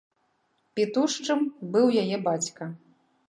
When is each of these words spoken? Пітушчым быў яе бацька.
Пітушчым 0.77 1.39
быў 1.75 1.87
яе 2.05 2.17
бацька. 2.31 2.63